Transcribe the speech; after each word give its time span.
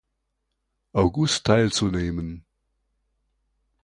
August 0.93 1.45
teilzunehmen. 1.45 2.43